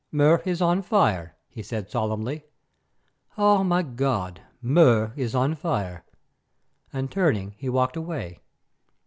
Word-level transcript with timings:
"Mur 0.11 0.41
is 0.45 0.63
on 0.63 0.81
fire," 0.81 1.35
he 1.47 1.61
said 1.61 1.87
solemnly. 1.91 2.43
"Oh, 3.37 3.63
my 3.63 3.83
God, 3.83 4.41
Mur 4.59 5.13
is 5.15 5.35
on 5.35 5.53
fire!" 5.53 6.03
and 6.91 7.11
turning 7.11 7.51
he 7.51 7.69
walked 7.69 7.95
away. 7.95 8.39